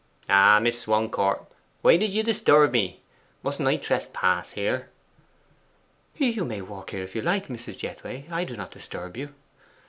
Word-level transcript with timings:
'Ah, 0.31 0.59
Miss 0.59 0.79
Swancourt! 0.81 1.45
Why 1.83 1.95
did 1.95 2.11
you 2.11 2.23
disturb 2.23 2.71
me? 2.71 3.01
Mustn't 3.43 3.67
I 3.67 3.75
trespass 3.77 4.53
here?' 4.53 4.89
'You 6.17 6.43
may 6.43 6.59
walk 6.61 6.89
here 6.89 7.03
if 7.03 7.15
you 7.15 7.21
like, 7.21 7.49
Mrs. 7.49 7.77
Jethway. 7.77 8.25
I 8.31 8.43
do 8.43 8.57
not 8.57 8.71
disturb 8.71 9.15
you. 9.15 9.35